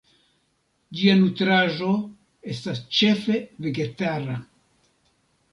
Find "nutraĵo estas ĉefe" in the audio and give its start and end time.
1.19-3.39